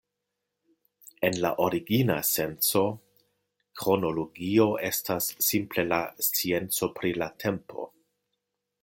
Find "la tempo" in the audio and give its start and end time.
7.25-7.87